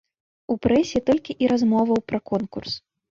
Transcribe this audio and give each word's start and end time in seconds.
У 0.53 0.53
прэсе 0.63 1.01
толькі 1.09 1.35
і 1.45 1.49
размоваў 1.51 1.99
пра 2.09 2.19
конкурс. 2.31 2.73